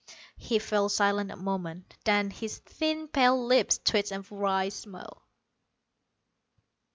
[0.37, 5.21] He fell silent a moment, then his thin pale lips twisted in a wry smile.